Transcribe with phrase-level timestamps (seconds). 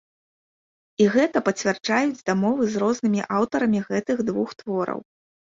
[1.03, 4.99] І гэта пацвярджаюць дамовы з рознымі аўтарамі гэтых двух твораў.